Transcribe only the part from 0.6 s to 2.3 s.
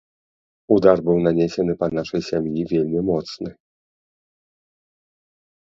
Удар быў нанесены па нашай